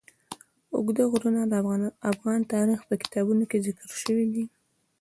اوږده 0.75 1.03
غرونه 1.11 1.41
د 1.47 1.53
افغان 2.11 2.39
تاریخ 2.53 2.79
په 2.89 2.95
کتابونو 3.01 3.43
کې 3.49 3.57
ذکر 3.65 3.89
شوی 4.01 4.27
دي. 4.33 4.45